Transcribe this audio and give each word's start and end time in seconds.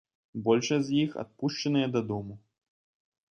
Большасць 0.45 0.87
з 0.87 0.95
іх 1.01 1.11
адпушчаныя 1.25 1.91
дадому. 1.97 2.33